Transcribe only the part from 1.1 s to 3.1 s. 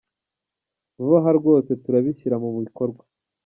aha rwose turabishyira mu bikorwa.